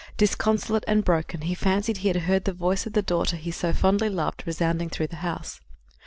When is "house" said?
5.17-5.61